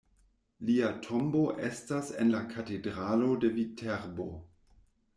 Lia 0.69 0.89
tombo 1.07 1.43
estas 1.69 2.11
en 2.25 2.33
la 2.39 2.41
katedralo 2.57 3.31
de 3.45 3.55
Viterbo. 3.63 4.31